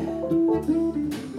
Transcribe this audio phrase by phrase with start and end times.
[0.00, 1.29] どうも。